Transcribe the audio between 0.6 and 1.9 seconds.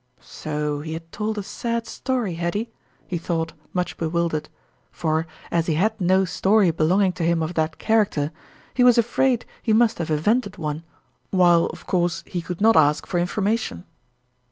he had told a sad